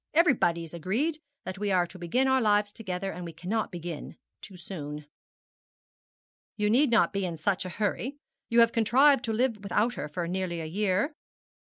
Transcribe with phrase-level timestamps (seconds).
[0.15, 4.15] Everybody is agreed that we are to begin our lives together, and we cannot begin
[4.41, 5.05] too soon.'
[6.57, 8.17] 'You need not be in such a hurry.
[8.49, 11.13] You have contrived to live without her for nearly a year.'